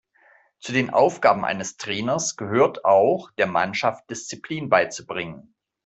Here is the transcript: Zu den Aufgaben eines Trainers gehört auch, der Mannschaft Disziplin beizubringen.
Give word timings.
Zu 0.61 0.71
den 0.71 0.89
Aufgaben 0.89 1.45
eines 1.45 1.77
Trainers 1.77 2.35
gehört 2.35 2.85
auch, 2.85 3.29
der 3.37 3.45
Mannschaft 3.45 4.09
Disziplin 4.09 4.67
beizubringen. 4.67 5.53